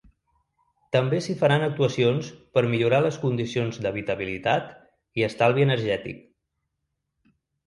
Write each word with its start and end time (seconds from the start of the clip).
També 0.95 1.17
s’hi 1.25 1.35
faran 1.41 1.65
actuacions 1.65 2.31
per 2.57 2.63
millorar 2.71 3.01
les 3.07 3.19
condicions 3.27 3.77
d’habitabilitat 3.85 4.73
i 5.21 5.27
estalvi 5.29 5.69
energètic. 5.69 6.27